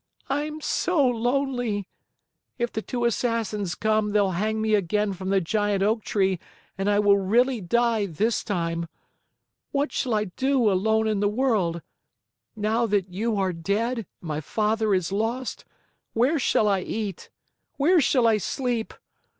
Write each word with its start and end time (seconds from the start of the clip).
I'm 0.31 0.61
so 0.61 1.07
lonely. 1.07 1.85
If 2.57 2.71
the 2.71 2.81
two 2.81 3.05
Assassins 3.05 3.75
come, 3.75 4.13
they'll 4.13 4.31
hang 4.31 4.59
me 4.59 4.73
again 4.73 5.13
from 5.13 5.29
the 5.29 5.39
giant 5.39 5.83
oak 5.83 6.03
tree 6.03 6.39
and 6.75 6.89
I 6.89 6.97
will 6.97 7.19
really 7.19 7.61
die, 7.61 8.07
this 8.07 8.43
time. 8.43 8.87
What 9.71 9.91
shall 9.91 10.15
I 10.15 10.23
do 10.23 10.71
alone 10.71 11.07
in 11.07 11.19
the 11.19 11.27
world? 11.29 11.83
Now 12.55 12.87
that 12.87 13.09
you 13.13 13.37
are 13.37 13.53
dead 13.53 13.97
and 13.99 14.05
my 14.21 14.41
father 14.41 14.95
is 14.95 15.11
lost, 15.11 15.65
where 16.13 16.39
shall 16.39 16.67
I 16.67 16.79
eat? 16.79 17.29
Where 17.77 18.01
shall 18.01 18.25
I 18.25 18.39
sleep? 18.39 18.95